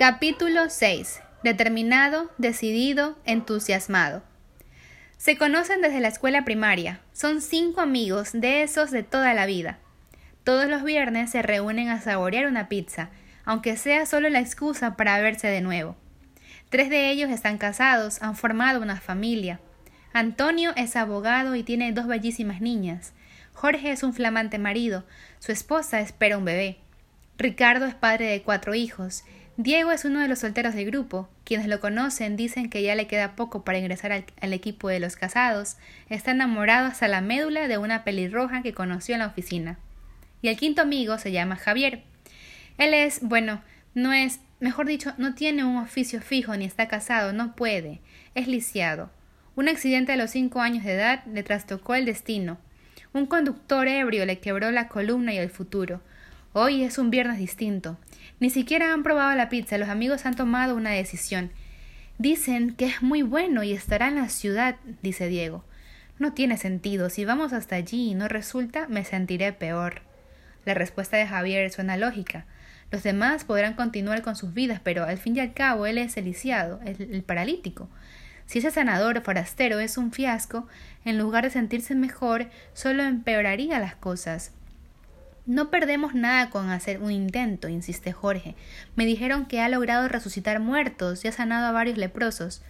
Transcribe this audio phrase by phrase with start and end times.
[0.00, 1.20] Capítulo 6.
[1.44, 4.22] Determinado, decidido, entusiasmado.
[5.18, 7.02] Se conocen desde la escuela primaria.
[7.12, 9.78] Son cinco amigos de esos de toda la vida.
[10.42, 13.10] Todos los viernes se reúnen a saborear una pizza,
[13.44, 15.98] aunque sea solo la excusa para verse de nuevo.
[16.70, 19.60] Tres de ellos están casados, han formado una familia.
[20.14, 23.12] Antonio es abogado y tiene dos bellísimas niñas.
[23.52, 25.04] Jorge es un flamante marido,
[25.40, 26.78] su esposa espera un bebé.
[27.36, 29.24] Ricardo es padre de cuatro hijos,
[29.62, 31.28] Diego es uno de los solteros del grupo.
[31.44, 35.16] Quienes lo conocen dicen que ya le queda poco para ingresar al, equipo de los
[35.16, 35.76] casados.
[36.08, 39.78] Está enamorado hasta la médula de una pelirroja que conoció en la oficina.
[40.40, 42.04] Y el quinto amigo se llama Javier.
[42.78, 43.60] Él es, bueno,
[43.92, 48.00] no es, mejor dicho, no tiene un oficio fijo ni está casado, no puede.
[48.34, 49.10] Es lisiado.
[49.56, 52.56] Un accidente a los cinco años de edad le trastocó el destino.
[53.12, 56.00] Un conductor ebrio le quebró la columna y el futuro.
[56.52, 57.96] Hoy es un viernes distinto.
[58.40, 61.52] Ni siquiera han probado la pizza, los amigos han tomado una decisión.
[62.18, 65.64] Dicen que es muy bueno y estará en la ciudad, dice Diego.
[66.18, 67.08] No tiene sentido.
[67.08, 70.02] Si vamos hasta allí y no resulta, me sentiré peor.
[70.64, 72.46] La respuesta de Javier suena lógica.
[72.90, 76.16] Los demás podrán continuar con sus vidas, pero al fin y al cabo él es
[76.16, 77.88] el el, el paralítico.
[78.46, 80.66] Si ese sanador forastero es un fiasco,
[81.04, 84.50] en lugar de sentirse mejor, solo empeoraría las cosas.
[85.46, 88.54] No perdemos nada con hacer un intento, insiste Jorge.
[88.94, 92.62] Me dijeron que ha logrado resucitar muertos y ha sanado a varios leprosos.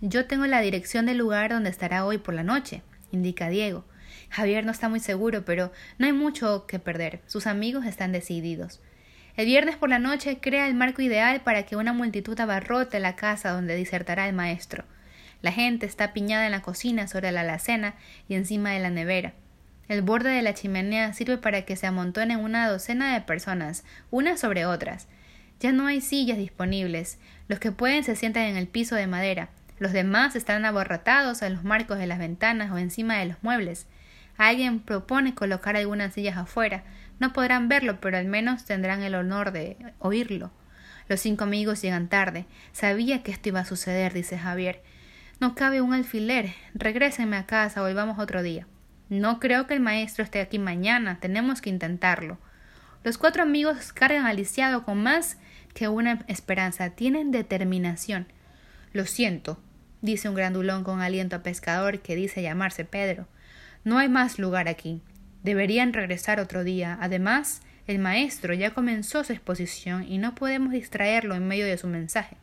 [0.00, 3.84] Yo tengo la dirección del lugar donde estará hoy por la noche, indica Diego.
[4.30, 7.20] Javier no está muy seguro, pero no hay mucho que perder.
[7.26, 8.80] Sus amigos están decididos.
[9.36, 13.16] El viernes por la noche crea el marco ideal para que una multitud abarrote la
[13.16, 14.84] casa donde disertará el maestro.
[15.42, 17.94] La gente está piñada en la cocina sobre la alacena
[18.28, 19.34] y encima de la nevera.
[19.88, 24.40] El borde de la chimenea sirve para que se amontonen una docena de personas, unas
[24.40, 25.06] sobre otras.
[25.60, 27.18] Ya no hay sillas disponibles.
[27.48, 29.48] Los que pueden se sientan en el piso de madera.
[29.78, 33.86] Los demás están aborratados en los marcos de las ventanas o encima de los muebles.
[34.36, 36.82] Alguien propone colocar algunas sillas afuera.
[37.20, 40.50] No podrán verlo, pero al menos tendrán el honor de oírlo.
[41.08, 42.44] Los cinco amigos llegan tarde.
[42.72, 44.82] Sabía que esto iba a suceder, dice Javier.
[45.40, 46.52] No cabe un alfiler.
[46.74, 48.66] Regrésenme a casa, volvamos otro día.
[49.08, 51.18] No creo que el maestro esté aquí mañana.
[51.20, 52.38] Tenemos que intentarlo.
[53.04, 55.38] Los cuatro amigos cargan al lisiado con más
[55.74, 56.90] que una esperanza.
[56.90, 58.26] Tienen determinación.
[58.92, 59.60] Lo siento,
[60.02, 63.28] dice un grandulón con aliento a pescador que dice llamarse Pedro.
[63.84, 65.02] No hay más lugar aquí.
[65.44, 66.98] Deberían regresar otro día.
[67.00, 71.86] Además, el maestro ya comenzó su exposición y no podemos distraerlo en medio de su
[71.86, 72.36] mensaje,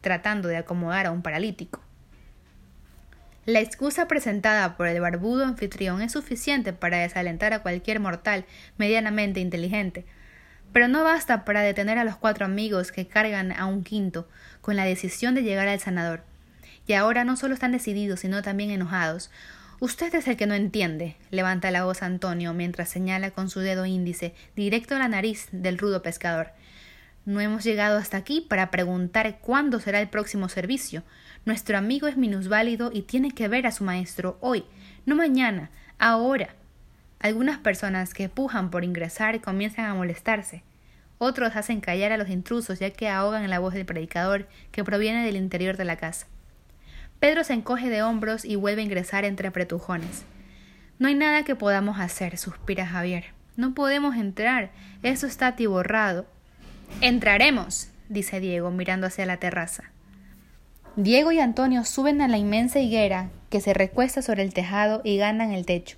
[0.00, 1.80] tratando de acomodar a un paralítico.
[3.48, 8.44] La excusa presentada por el barbudo anfitrión es suficiente para desalentar a cualquier mortal
[8.76, 10.04] medianamente inteligente,
[10.70, 14.28] pero no basta para detener a los cuatro amigos que cargan a un quinto
[14.60, 16.24] con la decisión de llegar al sanador.
[16.86, 19.30] Y ahora no solo están decididos, sino también enojados.
[19.80, 23.86] Usted es el que no entiende, levanta la voz Antonio mientras señala con su dedo
[23.86, 26.48] índice directo a la nariz del rudo pescador.
[27.24, 31.02] No hemos llegado hasta aquí para preguntar cuándo será el próximo servicio.
[31.44, 34.64] Nuestro amigo es minusválido y tiene que ver a su maestro hoy,
[35.06, 36.54] no mañana, ahora.
[37.20, 40.62] Algunas personas que pujan por ingresar comienzan a molestarse.
[41.18, 45.24] Otros hacen callar a los intrusos ya que ahogan la voz del predicador que proviene
[45.24, 46.26] del interior de la casa.
[47.18, 50.24] Pedro se encoge de hombros y vuelve a ingresar entre pretujones.
[51.00, 53.24] No hay nada que podamos hacer, suspira Javier.
[53.56, 54.70] No podemos entrar.
[55.02, 56.26] Eso está atiborrado.
[57.00, 59.90] Entraremos, dice Diego, mirando hacia la terraza.
[60.96, 65.16] Diego y Antonio suben a la inmensa higuera que se recuesta sobre el tejado y
[65.16, 65.96] ganan el techo.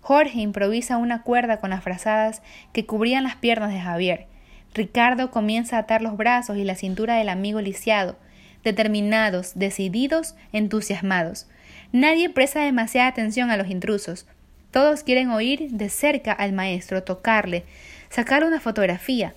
[0.00, 2.42] Jorge improvisa una cuerda con las frazadas
[2.72, 4.26] que cubrían las piernas de Javier.
[4.74, 8.16] Ricardo comienza a atar los brazos y la cintura del amigo lisiado,
[8.64, 11.46] determinados, decididos, entusiasmados.
[11.92, 14.26] Nadie presta demasiada atención a los intrusos.
[14.72, 17.64] Todos quieren oír de cerca al maestro, tocarle,
[18.10, 19.34] sacarle una fotografía.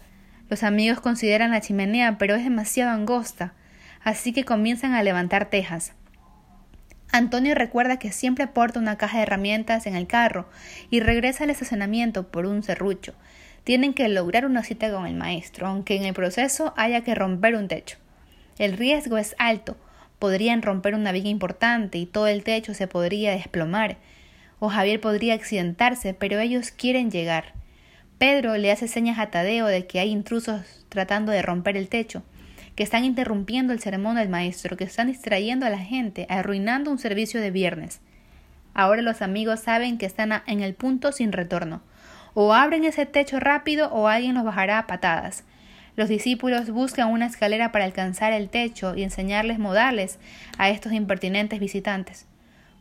[0.50, 3.54] Los amigos consideran la chimenea, pero es demasiado angosta
[4.08, 5.92] así que comienzan a levantar tejas.
[7.12, 10.48] Antonio recuerda que siempre porta una caja de herramientas en el carro
[10.90, 13.16] y regresa al estacionamiento por un serrucho.
[13.66, 17.56] Tienen que lograr una cita con el maestro, aunque en el proceso haya que romper
[17.56, 17.98] un techo.
[18.58, 19.76] El riesgo es alto.
[20.20, 23.98] Podrían romper una viga importante y todo el techo se podría desplomar.
[24.60, 27.56] O Javier podría accidentarse, pero ellos quieren llegar.
[28.20, 32.24] Pedro le hace señas a Tadeo de que hay intrusos tratando de romper el techo
[32.78, 37.00] que están interrumpiendo el sermón del maestro, que están distrayendo a la gente, arruinando un
[37.00, 38.02] servicio de viernes.
[38.76, 41.82] Ahora los amigos saben que están en el punto sin retorno.
[42.36, 45.44] O abren ese techo rápido o alguien los bajará a patadas.
[45.96, 50.20] Los discípulos buscan una escalera para alcanzar el techo y enseñarles modales
[50.60, 52.28] a estos impertinentes visitantes.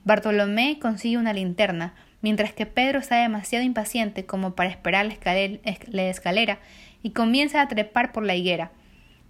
[0.04, 6.58] Bartolomé consigue una linterna, mientras que Pedro está demasiado impaciente como para esperar la escalera
[7.02, 8.72] y comienza a trepar por la higuera.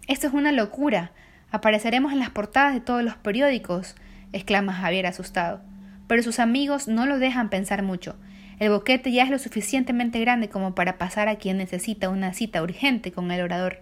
[0.06, 1.10] Esto es una locura.
[1.50, 3.96] Apareceremos en las portadas de todos los periódicos,
[4.32, 5.60] exclama Javier asustado.
[6.06, 8.14] Pero sus amigos no lo dejan pensar mucho.
[8.60, 12.62] El boquete ya es lo suficientemente grande como para pasar a quien necesita una cita
[12.62, 13.80] urgente con el orador.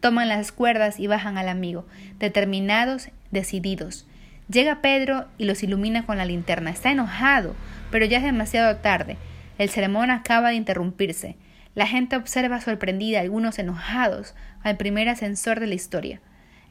[0.00, 1.86] Toman las cuerdas y bajan al amigo,
[2.18, 4.06] determinados, decididos.
[4.50, 6.70] Llega Pedro y los ilumina con la linterna.
[6.70, 7.56] Está enojado,
[7.90, 9.16] pero ya es demasiado tarde.
[9.56, 11.36] El sermón acaba de interrumpirse.
[11.74, 16.20] La gente observa sorprendida, algunos enojados, al primer ascensor de la historia.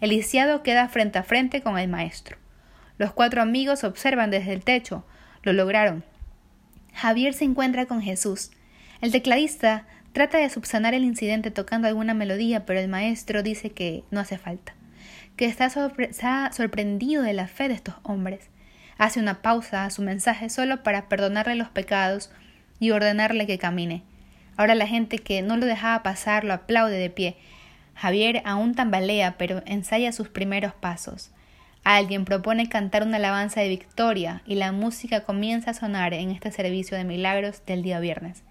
[0.01, 2.37] El lisiado queda frente a frente con el maestro.
[2.97, 5.05] Los cuatro amigos observan desde el techo.
[5.43, 6.03] Lo lograron.
[6.93, 8.51] Javier se encuentra con Jesús.
[9.01, 14.03] El tecladista trata de subsanar el incidente tocando alguna melodía, pero el maestro dice que
[14.09, 14.73] no hace falta,
[15.35, 15.69] que está,
[16.51, 18.49] sorprendido de la fe de estos hombres.
[18.97, 22.31] Hace una pausa a su mensaje solo para perdonarle los pecados
[22.79, 24.03] y ordenarle que camine.
[24.57, 27.37] Ahora la gente que no lo dejaba pasar lo aplaude de pie.
[27.95, 31.31] Javier aún tambalea, pero ensaya sus primeros pasos.
[31.83, 36.51] Alguien propone cantar una alabanza de victoria y la música comienza a sonar en este
[36.51, 38.43] servicio de milagros del día viernes.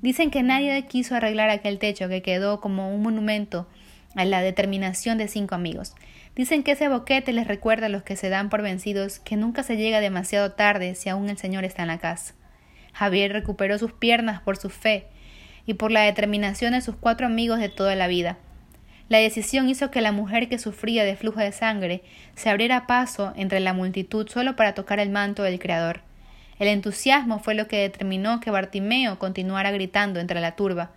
[0.00, 3.66] Dicen que nadie quiso arreglar aquel techo que quedó como un monumento
[4.14, 5.94] a la determinación de cinco amigos.
[6.36, 9.62] Dicen que ese boquete les recuerda a los que se dan por vencidos que nunca
[9.62, 12.34] se llega demasiado tarde si aún el Señor está en la casa.
[12.92, 15.06] Javier recuperó sus piernas por su fe
[15.66, 18.38] y por la determinación de sus cuatro amigos de toda la vida.
[19.08, 22.02] La decisión hizo que la mujer que sufría de flujo de sangre
[22.34, 26.00] se abriera paso entre la multitud solo para tocar el manto del Creador.
[26.58, 30.92] El entusiasmo fue lo que determinó que Bartimeo continuara gritando entre la turba.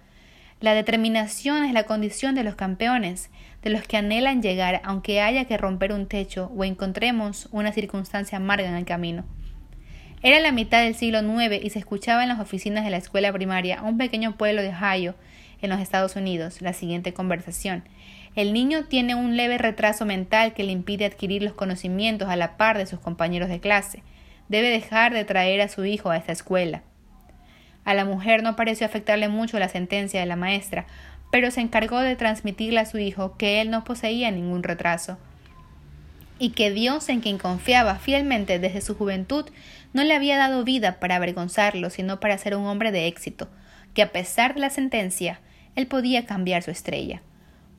[0.62, 3.30] La determinación es la condición de los campeones,
[3.62, 8.38] de los que anhelan llegar aunque haya que romper un techo o encontremos una circunstancia
[8.38, 9.26] amarga en el camino.
[10.25, 13.31] Era la mitad del siglo IX y se escuchaba en las oficinas de la escuela
[13.31, 15.13] primaria, un pequeño pueblo de Ohio,
[15.62, 17.83] en los Estados Unidos, la siguiente conversación.
[18.36, 22.57] El niño tiene un leve retraso mental que le impide adquirir los conocimientos a la
[22.57, 24.01] par de sus compañeros de clase.
[24.50, 26.81] Debe dejar de traer a su hijo a esta escuela.
[27.83, 30.88] A la mujer no pareció afectarle mucho la sentencia de la maestra,
[31.31, 35.19] pero se encargó de transmitirle a su hijo que él no poseía ningún retraso
[36.40, 39.46] y que Dios en quien confiaba fielmente desde su juventud
[39.94, 43.48] no le había dado vida para avergonzarlo, sino para ser un hombre de éxito,
[43.94, 45.40] que a pesar de la sentencia,
[45.76, 47.22] él podía cambiar su estrella.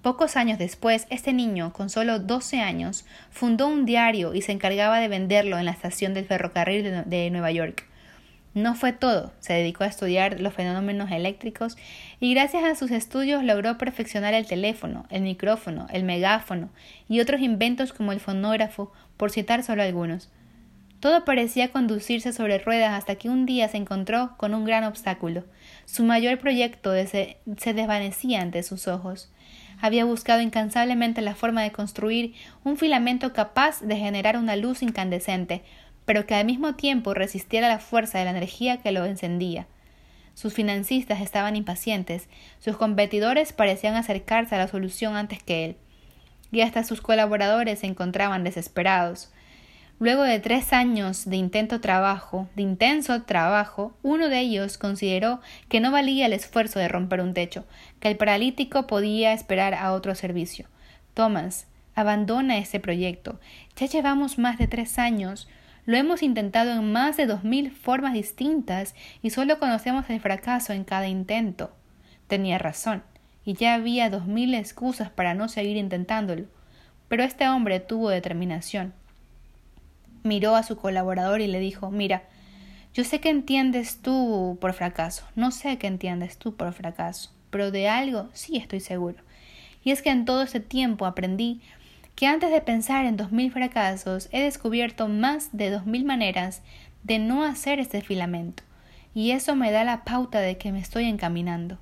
[0.02, 5.00] Pocos años después, este niño, con solo doce años, fundó un diario y se encargaba
[5.00, 7.86] de venderlo en la estación del ferrocarril de Nueva York.
[8.56, 11.76] No fue todo, se dedicó a estudiar los fenómenos eléctricos
[12.20, 16.70] y gracias a sus estudios logró perfeccionar el teléfono, el micrófono, el megáfono
[17.06, 20.30] y otros inventos como el fonógrafo, por citar solo algunos.
[21.00, 25.44] Todo parecía conducirse sobre ruedas hasta que un día se encontró con un gran obstáculo.
[25.84, 29.30] Su mayor proyecto se desvanecía ante sus ojos
[29.80, 35.62] había buscado incansablemente la forma de construir un filamento capaz de generar una luz incandescente,
[36.06, 39.66] pero que al mismo tiempo resistiera la fuerza de la energía que lo encendía.
[40.32, 45.76] Sus financistas estaban impacientes, sus competidores parecían acercarse a la solución antes que él,
[46.50, 49.30] y hasta sus colaboradores se encontraban desesperados.
[49.98, 55.40] Luego de tres años de intento trabajo, de intenso trabajo, uno de ellos consideró
[55.70, 57.64] que no valía el esfuerzo de romper un techo,
[57.98, 60.66] que el paralítico podía esperar a otro servicio.
[61.14, 63.40] Thomas, abandona ese proyecto.
[63.74, 65.48] Ya llevamos más de tres años.
[65.86, 70.72] Lo hemos intentado en más de dos mil formas distintas y solo conocemos el fracaso
[70.72, 71.72] en cada intento.
[72.26, 73.02] Tenía razón,
[73.44, 76.44] y ya había dos mil excusas para no seguir intentándolo.
[77.08, 78.92] Pero este hombre tuvo determinación
[80.26, 82.24] miró a su colaborador y le dijo Mira,
[82.92, 87.70] yo sé que entiendes tú por fracaso, no sé qué entiendes tú por fracaso, pero
[87.70, 89.18] de algo sí estoy seguro.
[89.82, 91.60] Y es que en todo ese tiempo aprendí
[92.16, 96.62] que antes de pensar en dos mil fracasos he descubierto más de dos mil maneras
[97.04, 98.64] de no hacer este filamento,
[99.14, 101.78] y eso me da la pauta de que me estoy encaminando.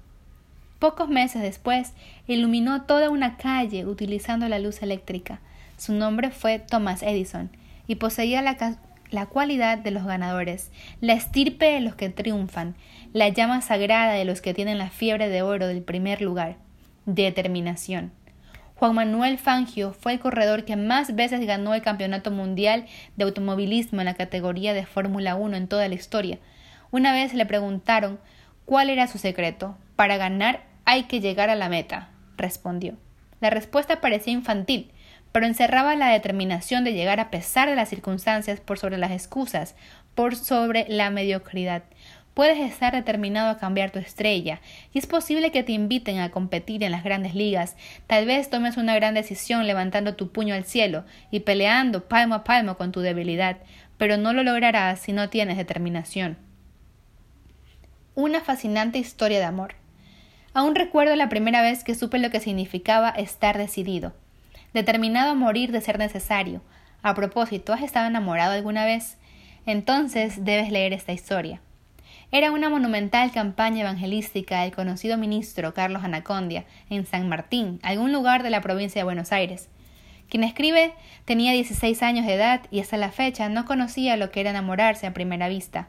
[0.80, 1.94] Pocos meses después,
[2.26, 5.40] iluminó toda una calle utilizando la luz eléctrica.
[5.78, 7.48] Su nombre fue Thomas Edison,
[7.86, 8.78] y poseía la,
[9.10, 12.74] la cualidad de los ganadores, la estirpe de los que triunfan,
[13.12, 16.56] la llama sagrada de los que tienen la fiebre de oro del primer lugar,
[17.06, 18.10] determinación.
[18.76, 24.00] Juan Manuel Fangio fue el corredor que más veces ganó el Campeonato Mundial de Automovilismo
[24.00, 26.38] en la categoría de Fórmula 1 en toda la historia.
[26.90, 28.18] Una vez le preguntaron
[28.64, 29.76] cuál era su secreto.
[29.94, 32.96] Para ganar hay que llegar a la meta, respondió.
[33.40, 34.90] La respuesta parecía infantil,
[35.30, 39.76] pero encerraba la determinación de llegar a pesar de las circunstancias por sobre las excusas,
[40.16, 41.84] por sobre la mediocridad.
[42.34, 44.60] Puedes estar determinado a cambiar tu estrella,
[44.92, 47.76] y es posible que te inviten a competir en las grandes ligas.
[48.08, 52.42] Tal vez tomes una gran decisión levantando tu puño al cielo y peleando palmo a
[52.42, 53.58] palmo con tu debilidad,
[53.98, 56.36] pero no lo lograrás si no tienes determinación.
[58.16, 59.76] Una fascinante historia de amor.
[60.54, 64.12] Aún recuerdo la primera vez que supe lo que significaba estar decidido,
[64.72, 66.62] determinado a morir de ser necesario.
[67.02, 69.18] A propósito, ¿has estado enamorado alguna vez?
[69.66, 71.60] Entonces debes leer esta historia.
[72.34, 78.42] Era una monumental campaña evangelística del conocido ministro Carlos Anacondia en San Martín, algún lugar
[78.42, 79.68] de la provincia de Buenos Aires.
[80.28, 80.94] Quien escribe
[81.26, 85.06] tenía 16 años de edad y hasta la fecha no conocía lo que era enamorarse
[85.06, 85.86] a primera vista.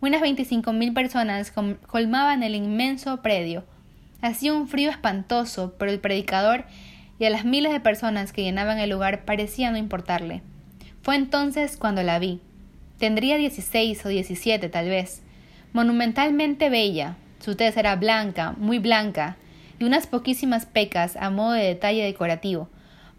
[0.00, 1.52] Unas 25.000 personas
[1.88, 3.64] colmaban el inmenso predio.
[4.20, 6.64] Hacía un frío espantoso, pero el predicador
[7.18, 10.42] y a las miles de personas que llenaban el lugar parecía no importarle.
[11.02, 12.38] Fue entonces cuando la vi.
[12.98, 15.22] Tendría 16 o 17 tal vez
[15.72, 17.16] monumentalmente bella.
[17.40, 19.36] Su tez era blanca, muy blanca,
[19.78, 22.68] y unas poquísimas pecas a modo de detalle decorativo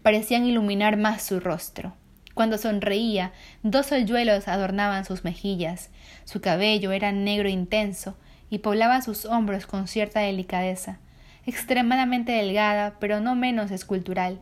[0.02, 1.94] parecían iluminar más su rostro.
[2.34, 3.32] Cuando sonreía,
[3.62, 5.90] dos hoyuelos adornaban sus mejillas,
[6.24, 8.16] su cabello era negro intenso
[8.50, 10.98] y poblaba sus hombros con cierta delicadeza,
[11.46, 14.40] extremadamente delgada, pero no menos escultural,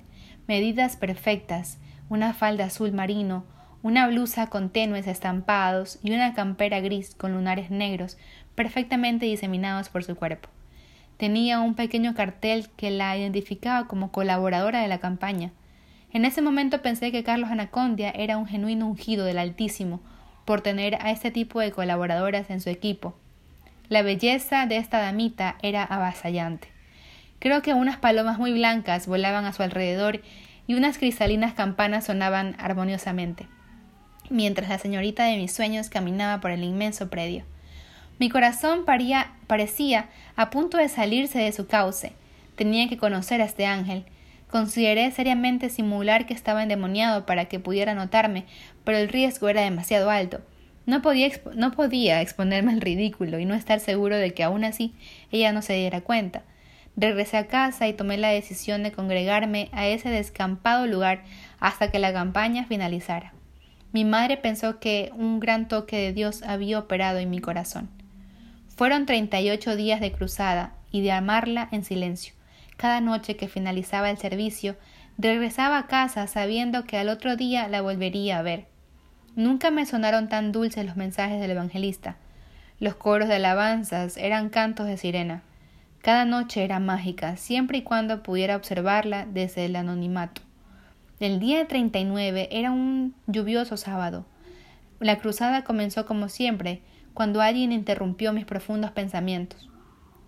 [0.48, 1.78] medidas perfectas,
[2.08, 3.44] una falda azul marino,
[3.82, 8.16] una blusa con tenues estampados y una campera gris con lunares negros
[8.54, 10.48] perfectamente diseminados por su cuerpo.
[11.16, 15.50] Tenía un pequeño cartel que la identificaba como colaboradora de la campaña.
[16.12, 20.00] En ese momento pensé que Carlos Anacondia era un genuino ungido del Altísimo
[20.44, 23.16] por tener a este tipo de colaboradoras en su equipo.
[23.88, 26.68] La belleza de esta damita era avasallante.
[27.40, 30.20] Creo que unas palomas muy blancas volaban a su alrededor
[30.68, 33.48] y unas cristalinas campanas sonaban armoniosamente
[34.32, 37.44] mientras la señorita de mis sueños caminaba por el inmenso predio.
[38.18, 38.84] Mi corazón
[39.46, 42.12] parecía a punto de salirse de su cauce.
[42.56, 44.04] Tenía que conocer a este ángel.
[44.50, 48.44] Consideré seriamente simular que estaba endemoniado para que pudiera notarme,
[48.84, 50.40] pero el riesgo era demasiado alto.
[50.84, 54.94] No podía, no podía exponerme al ridículo y no estar seguro de que aún así
[55.30, 56.42] ella no se diera cuenta.
[56.96, 61.22] Regresé a casa y tomé la decisión de congregarme a ese descampado lugar
[61.58, 63.32] hasta que la campaña finalizara.
[63.92, 67.90] Mi madre pensó que un gran toque de Dios había operado en mi corazón.
[68.74, 72.34] Fueron treinta y ocho días de cruzada y de amarla en silencio.
[72.78, 74.76] Cada noche que finalizaba el servicio,
[75.18, 78.66] regresaba a casa sabiendo que al otro día la volvería a ver.
[79.36, 82.16] Nunca me sonaron tan dulces los mensajes del evangelista.
[82.80, 85.42] Los coros de alabanzas eran cantos de sirena.
[86.00, 90.42] Cada noche era mágica, siempre y cuando pudiera observarla desde el anonimato.
[91.22, 94.26] El día 39 era un lluvioso sábado.
[94.98, 96.82] La cruzada comenzó como siempre,
[97.14, 99.70] cuando alguien interrumpió mis profundos pensamientos.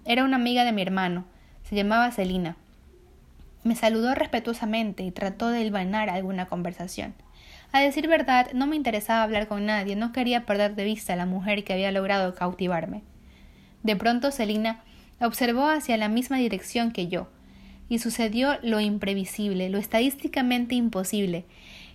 [0.05, 1.25] Era una amiga de mi hermano,
[1.65, 2.57] se llamaba Celina.
[3.65, 7.15] Me saludó respetuosamente y trató de hilvanar alguna conversación.
[7.73, 11.17] A decir verdad, no me interesaba hablar con nadie, no quería perder de vista a
[11.17, 13.03] la mujer que había logrado cautivarme.
[13.83, 14.85] De pronto Celina
[15.21, 17.27] observó hacia la misma dirección que yo,
[17.89, 21.45] y sucedió lo imprevisible, lo estadísticamente imposible.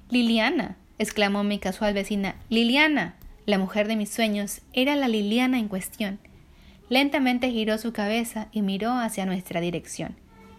[0.09, 2.35] Liliana, exclamó mi casual vecina.
[2.49, 3.15] Liliana.
[3.45, 6.19] La mujer de mis sueños era la Liliana en cuestión.
[6.89, 10.15] Lentamente giró su cabeza y miró hacia nuestra dirección.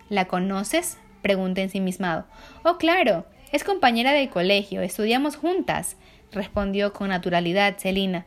[0.08, 0.98] ¿La conoces?
[1.22, 2.26] pregunté ensimismado.
[2.64, 3.26] Oh, claro.
[3.52, 4.80] Es compañera del colegio.
[4.80, 5.96] Estudiamos juntas,
[6.32, 8.26] respondió con naturalidad Celina.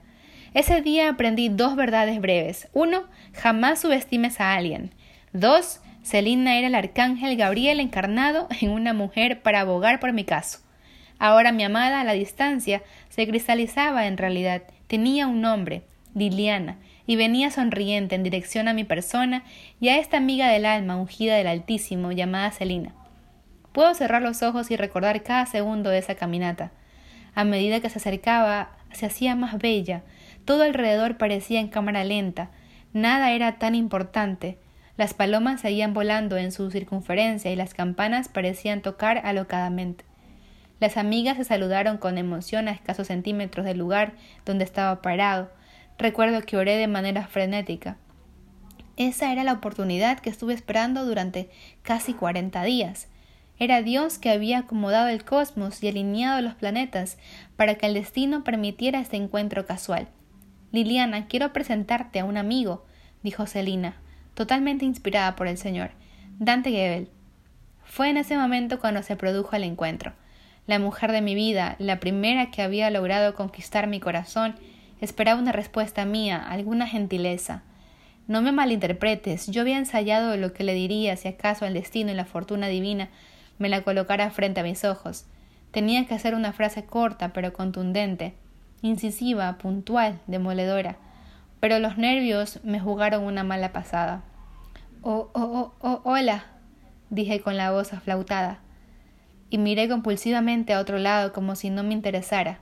[0.53, 2.67] Ese día aprendí dos verdades breves.
[2.73, 4.91] Uno, jamás subestimes a alguien.
[5.31, 10.59] Dos, Celina era el arcángel Gabriel encarnado en una mujer para abogar por mi caso.
[11.17, 15.83] Ahora mi amada a la distancia se cristalizaba en realidad, tenía un nombre,
[16.13, 19.43] Liliana, y venía sonriente en dirección a mi persona
[19.79, 22.93] y a esta amiga del alma ungida del Altísimo llamada Celina.
[23.71, 26.71] Puedo cerrar los ojos y recordar cada segundo de esa caminata.
[27.35, 30.03] A medida que se acercaba, se hacía más bella,
[30.45, 32.51] todo alrededor parecía en cámara lenta,
[32.93, 34.57] nada era tan importante,
[34.95, 40.05] las palomas seguían volando en su circunferencia y las campanas parecían tocar alocadamente.
[40.79, 44.13] Las amigas se saludaron con emoción a escasos centímetros del lugar
[44.45, 45.51] donde estaba parado.
[45.97, 47.97] Recuerdo que oré de manera frenética.
[48.95, 51.49] Esa era la oportunidad que estuve esperando durante
[51.81, 53.07] casi cuarenta días.
[53.57, 57.17] Era Dios que había acomodado el cosmos y alineado los planetas
[57.55, 60.07] para que el destino permitiera este encuentro casual.
[60.71, 62.85] Liliana, quiero presentarte a un amigo,
[63.23, 63.95] dijo Celina,
[64.33, 65.91] totalmente inspirada por el Señor.
[66.39, 67.09] Dante Gebel.
[67.85, 70.13] Fue en ese momento cuando se produjo el encuentro.
[70.65, 74.55] La mujer de mi vida, la primera que había logrado conquistar mi corazón,
[75.01, 77.63] esperaba una respuesta mía, alguna gentileza.
[78.27, 82.15] No me malinterpretes, yo había ensayado lo que le diría si acaso el destino y
[82.15, 83.09] la fortuna divina
[83.59, 85.25] me la colocara frente a mis ojos.
[85.71, 88.33] Tenía que hacer una frase corta pero contundente,
[88.81, 90.97] incisiva, puntual, demoledora.
[91.63, 94.21] Pero los nervios me jugaron una mala pasada.
[95.01, 96.43] Oh, oh, oh, oh, hola,
[97.09, 98.59] dije con la voz aflautada,
[99.49, 102.59] y miré compulsivamente a otro lado como si no me interesara.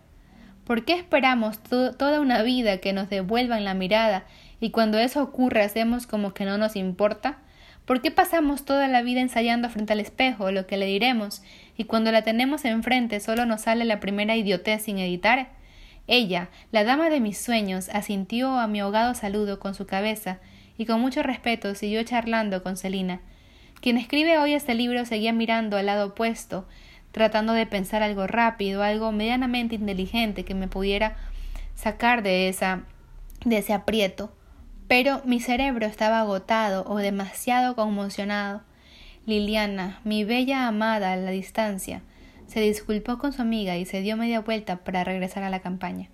[0.66, 4.26] ¿Por qué esperamos toda una vida que nos devuelvan la mirada
[4.60, 7.40] y cuando eso ocurre hacemos como que no nos importa?
[7.86, 11.42] ¿Por qué pasamos toda la vida ensayando frente al espejo lo que le diremos
[11.76, 15.60] y cuando la tenemos enfrente solo nos sale la primera idiotez sin editar?
[16.14, 20.40] Ella, la dama de mis sueños, asintió a mi ahogado saludo con su cabeza
[20.78, 23.22] y con mucho respeto siguió charlando con Celina,
[23.80, 26.68] quien escribe hoy este libro seguía mirando al lado opuesto,
[27.14, 31.16] tratando de pensar algo rápido, algo medianamente inteligente que me pudiera
[31.76, 32.84] sacar de esa
[33.46, 34.34] de ese aprieto.
[34.90, 38.64] Pero mi cerebro estaba agotado o demasiado conmocionado.
[39.26, 42.02] Liliana, mi bella amada a la distancia,
[42.52, 46.10] se disculpó con su amiga y se dio media vuelta para regresar a la campaña.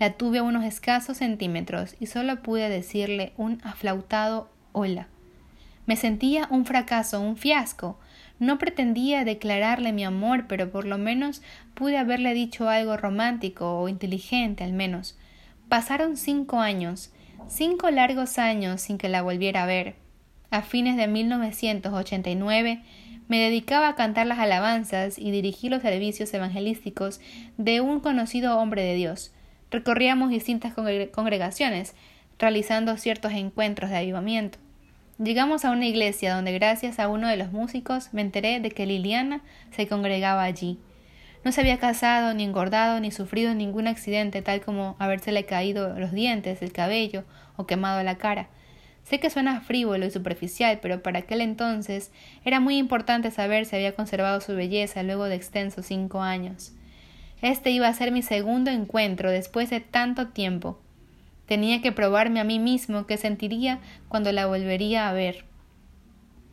[0.00, 5.06] La tuve a unos escasos centímetros y solo pude decirle un aflautado hola.
[5.86, 8.00] Me sentía un fracaso, un fiasco.
[8.40, 11.40] No pretendía declararle mi amor, pero por lo menos
[11.74, 15.16] pude haberle dicho algo romántico o inteligente al menos.
[15.68, 17.12] Pasaron cinco años,
[17.46, 19.94] cinco largos años sin que la volviera a ver.
[20.50, 22.82] A fines de 1989
[23.30, 27.20] me dedicaba a cantar las alabanzas y dirigir los servicios evangelísticos
[27.58, 29.30] de un conocido hombre de Dios.
[29.70, 31.94] Recorríamos distintas congregaciones,
[32.40, 34.58] realizando ciertos encuentros de avivamiento.
[35.22, 38.84] Llegamos a una iglesia donde gracias a uno de los músicos me enteré de que
[38.84, 40.80] Liliana se congregaba allí.
[41.44, 46.10] No se había casado, ni engordado, ni sufrido ningún accidente tal como habérsele caído los
[46.10, 47.22] dientes, el cabello
[47.56, 48.48] o quemado la cara.
[49.04, 52.12] Sé que suena frívolo y superficial, pero para aquel entonces
[52.44, 56.72] era muy importante saber si había conservado su belleza luego de extensos cinco años.
[57.42, 60.78] Este iba a ser mi segundo encuentro después de tanto tiempo.
[61.46, 65.44] Tenía que probarme a mí mismo qué sentiría cuando la volvería a ver.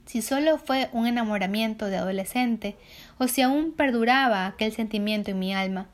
[0.06, 2.78] Si solo fue un enamoramiento de adolescente,
[3.18, 5.88] o si aún perduraba aquel sentimiento en mi alma.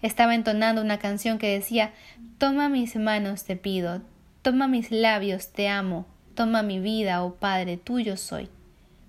[0.00, 1.92] Estaba entonando una canción que decía
[2.38, 4.00] Toma mis manos, te pido,
[4.42, 8.48] toma mis labios, te amo, toma mi vida, oh Padre, tuyo soy.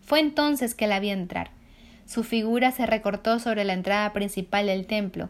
[0.01, 1.51] Fue entonces que la vi entrar.
[2.05, 5.29] Su figura se recortó sobre la entrada principal del templo,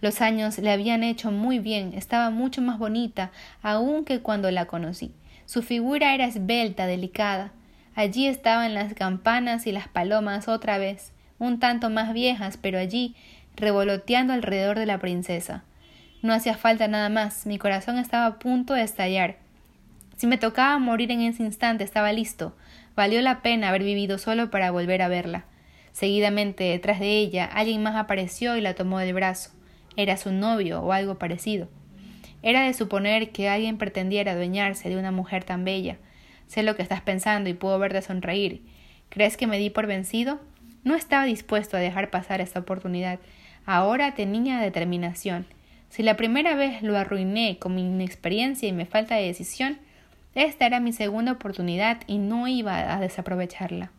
[0.00, 4.66] los años le habían hecho muy bien, estaba mucho más bonita aún que cuando la
[4.66, 5.12] conocí.
[5.44, 7.52] Su figura era esbelta, delicada.
[7.96, 13.16] Allí estaban las campanas y las palomas otra vez, un tanto más viejas, pero allí,
[13.56, 15.64] revoloteando alrededor de la princesa.
[16.22, 19.36] No hacía falta nada más, mi corazón estaba a punto de estallar.
[20.16, 22.56] Si me tocaba morir en ese instante, estaba listo.
[22.96, 25.44] Valió la pena haber vivido solo para volver a verla.
[25.92, 29.50] Seguidamente, detrás de ella, alguien más apareció y la tomó del brazo
[29.98, 31.68] era su novio o algo parecido.
[32.40, 35.96] Era de suponer que alguien pretendiera adueñarse de una mujer tan bella.
[36.46, 38.62] Sé lo que estás pensando y puedo verte sonreír.
[39.08, 40.40] ¿Crees que me di por vencido?
[40.84, 43.18] No estaba dispuesto a dejar pasar esta oportunidad.
[43.66, 45.46] Ahora tenía determinación.
[45.88, 49.78] Si la primera vez lo arruiné con mi inexperiencia y mi falta de decisión,
[50.34, 53.90] esta era mi segunda oportunidad y no iba a desaprovecharla.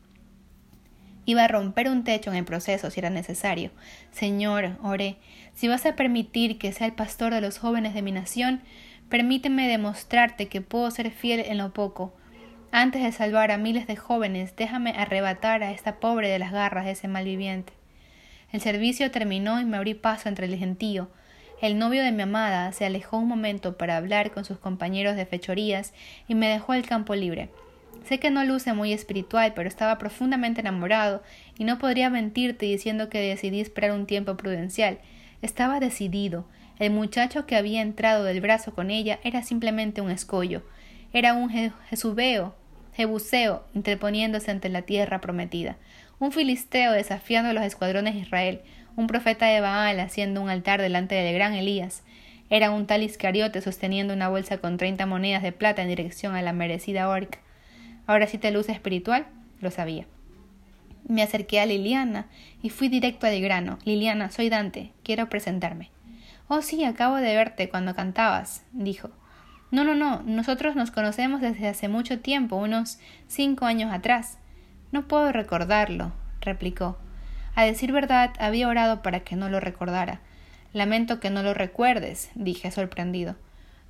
[1.26, 3.72] Iba a romper un techo en el proceso si era necesario.
[4.12, 5.18] Señor, oré,
[5.54, 8.62] si vas a permitir que sea el pastor de los jóvenes de mi nación,
[9.10, 12.16] permíteme demostrarte que puedo ser fiel en lo poco.
[12.72, 16.86] Antes de salvar a miles de jóvenes, déjame arrebatar a esta pobre de las garras
[16.86, 17.74] de ese malviviente.
[18.52, 21.10] El servicio terminó y me abrí paso entre el gentío.
[21.62, 25.26] El novio de mi amada se alejó un momento para hablar con sus compañeros de
[25.26, 25.94] fechorías
[26.28, 27.50] y me dejó el campo libre.
[28.06, 31.22] Sé que no luce muy espiritual, pero estaba profundamente enamorado
[31.58, 35.00] y no podría mentirte diciendo que decidí esperar un tiempo prudencial.
[35.42, 36.46] Estaba decidido.
[36.80, 40.64] El muchacho que había entrado del brazo con ella era simplemente un escollo.
[41.12, 41.50] Era un
[41.90, 42.56] jesubeo,
[42.94, 45.76] jebuseo, interponiéndose ante la tierra prometida.
[46.20, 48.62] Un filisteo desafiando a los escuadrones de Israel.
[48.96, 52.04] Un profeta de Baal haciendo un altar delante del gran Elías.
[52.50, 56.42] Era un tal Iscariote sosteniendo una bolsa con treinta monedas de plata en dirección a
[56.42, 57.40] la merecida horca.
[58.08, 59.28] Ahora sí te luce espiritual,
[59.62, 60.06] lo sabía.
[61.08, 62.28] Me acerqué a Liliana
[62.62, 63.78] y fui directo al grano.
[63.86, 65.92] Liliana, soy Dante, quiero presentarme.
[66.48, 69.12] Oh, sí, acabo de verte cuando cantabas, dijo.
[69.72, 74.40] No, no, no, nosotros nos conocemos desde hace mucho tiempo, unos cinco años atrás.
[74.92, 76.98] No puedo recordarlo, replicó.
[77.60, 80.22] A decir verdad, había orado para que no lo recordara.
[80.72, 83.36] Lamento que no lo recuerdes, dije sorprendido.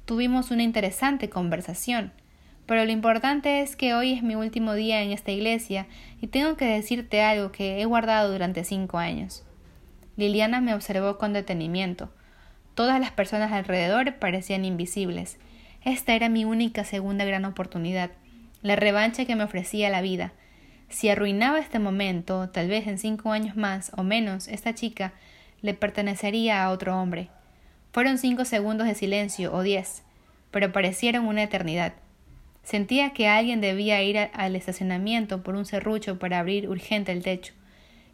[0.06, 2.12] Tuvimos una interesante conversación.
[2.66, 5.86] Pero lo importante es que hoy es mi último día en esta iglesia
[6.20, 9.44] y tengo que decirte algo que he guardado durante cinco años.
[10.18, 12.12] Liliana me observó con detenimiento.
[12.74, 15.38] Todas las personas alrededor parecían invisibles.
[15.86, 18.10] Esta era mi única segunda gran oportunidad,
[18.64, 20.34] la revancha que me ofrecía la vida.
[20.90, 25.14] Si arruinaba este momento, tal vez en cinco años más o menos, esta chica
[25.62, 27.30] le pertenecería a otro hombre.
[27.92, 30.04] Fueron cinco segundos de silencio o diez,
[30.52, 31.94] pero parecieron una eternidad.
[32.64, 37.54] Sentía que alguien debía ir al estacionamiento por un serrucho para abrir urgente el techo.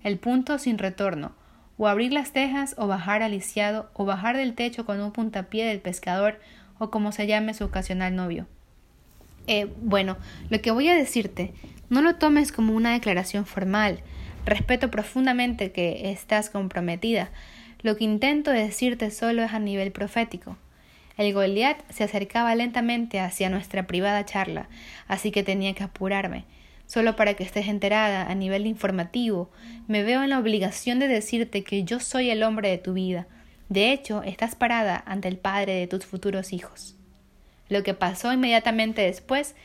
[0.04, 1.34] El punto sin retorno,
[1.78, 5.66] o abrir las tejas o bajar al lisiado o bajar del techo con un puntapié
[5.66, 6.40] del pescador
[6.78, 8.48] o como se llame su ocasional novio.
[9.48, 10.18] Eh, bueno,
[10.50, 11.54] lo que voy a decirte,
[11.90, 14.00] no lo tomes como una declaración formal.
[14.46, 17.30] Respeto profundamente que estás comprometida.
[17.82, 20.58] Lo que intento decirte solo es a nivel profético.
[21.18, 24.68] El Goliat se acercaba lentamente hacia nuestra privada charla,
[25.08, 26.46] así que tenía que apurarme.
[26.88, 29.50] Solo para que estés enterada a nivel informativo,
[29.88, 33.28] me veo en la obligación de decirte que yo soy el hombre de tu vida.
[33.70, 36.96] De hecho, estás parada ante el padre de tus futuros hijos.
[37.70, 39.56] Lo que pasó inmediatamente después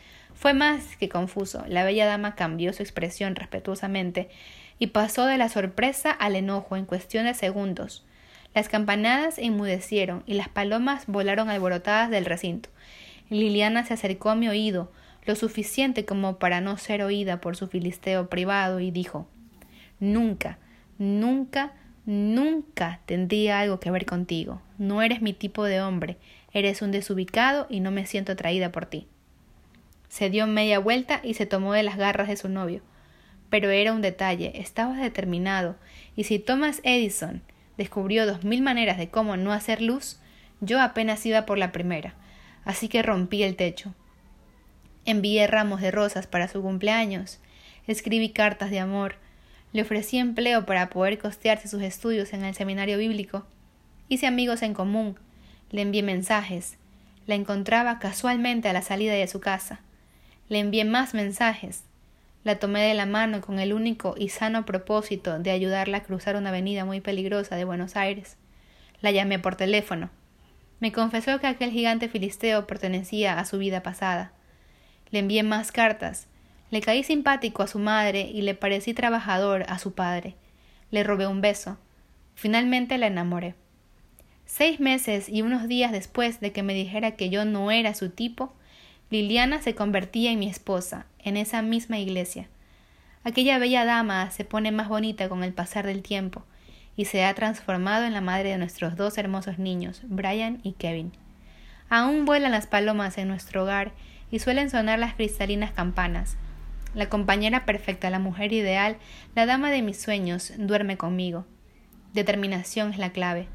[0.41, 1.65] fue más que confuso.
[1.69, 4.31] La bella dama cambió su expresión respetuosamente
[4.79, 8.07] y pasó de la sorpresa al enojo en cuestión de segundos.
[8.55, 12.71] Las campanadas enmudecieron y las palomas volaron alborotadas del recinto.
[13.29, 14.91] Liliana se acercó a mi oído,
[15.27, 19.29] lo suficiente como para no ser oída por su filisteo privado, y dijo
[19.99, 20.57] Nunca,
[20.97, 21.75] nunca,
[22.07, 24.63] nunca tendría algo que ver contigo.
[24.79, 26.17] No eres mi tipo de hombre,
[26.55, 29.07] eres un desubicado y no me siento atraída por ti.
[30.11, 32.83] Se dio media vuelta y se tomó de las garras de su novio.
[33.49, 35.77] Pero era un detalle, estaba determinado,
[36.17, 37.43] y si Thomas Edison
[37.79, 40.19] descubrió dos mil maneras de cómo no hacer luz,
[40.61, 42.15] yo apenas iba por la primera,
[42.65, 43.95] así que rompí el techo.
[45.07, 47.39] Envié ramos de rosas para su cumpleaños,
[47.87, 49.15] escribí cartas de amor,
[49.73, 53.47] le ofrecí empleo para poder costearse sus estudios en el seminario bíblico,
[54.09, 55.17] hice amigos en común,
[55.71, 56.79] le envié mensajes,
[57.27, 59.81] la encontraba casualmente a la salida de su casa,
[60.51, 61.85] le envié más mensajes,
[62.43, 66.35] la tomé de la mano con el único y sano propósito de ayudarla a cruzar
[66.35, 68.37] una avenida muy peligrosa de Buenos Aires.
[69.01, 70.11] La llamé por teléfono.
[70.81, 74.33] Me confesó que aquel gigante filisteo pertenecía a su vida pasada.
[75.11, 76.27] Le envié más cartas.
[76.73, 80.35] Le caí simpático a su madre y le parecí trabajador a su padre.
[80.91, 81.79] Le robé un beso.
[82.35, 83.55] Finalmente la enamoré.
[84.47, 88.11] Seis meses y unos días después de que me dijera que yo no era su
[88.11, 88.53] tipo,
[89.11, 92.49] Liliana se convertía en mi esposa, en esa misma iglesia.
[93.25, 96.45] Aquella bella dama se pone más bonita con el pasar del tiempo,
[96.97, 101.13] y se ha transformado en la madre de nuestros dos hermosos niños, Brian y Kevin.
[101.89, 103.93] Aún vuelan las palomas en nuestro hogar
[104.31, 106.37] y suelen sonar las cristalinas campanas.
[106.95, 108.97] La compañera perfecta, la mujer ideal,
[109.35, 111.47] la dama de mis sueños, duerme conmigo.
[112.13, 113.49] Determinación es la clave.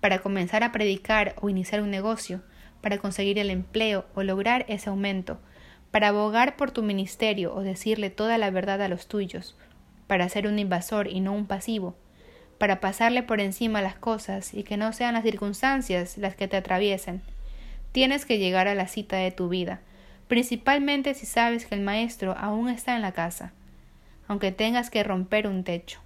[0.00, 2.42] Para comenzar a predicar o iniciar un negocio,
[2.80, 5.38] para conseguir el empleo o lograr ese aumento,
[5.90, 9.56] para abogar por tu ministerio o decirle toda la verdad a los tuyos,
[10.06, 11.96] para ser un invasor y no un pasivo,
[12.58, 16.56] para pasarle por encima las cosas y que no sean las circunstancias las que te
[16.56, 17.22] atraviesen.
[17.92, 19.80] Tienes que llegar a la cita de tu vida,
[20.28, 23.52] principalmente si sabes que el maestro aún está en la casa,
[24.28, 26.00] aunque tengas que romper un techo.